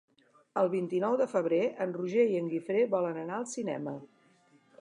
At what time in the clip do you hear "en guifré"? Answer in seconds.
2.41-2.83